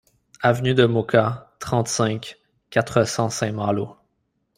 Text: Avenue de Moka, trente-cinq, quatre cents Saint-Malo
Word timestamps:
Avenue 0.41 0.73
de 0.73 0.87
Moka, 0.87 1.53
trente-cinq, 1.59 2.37
quatre 2.71 3.03
cents 3.03 3.29
Saint-Malo 3.29 3.97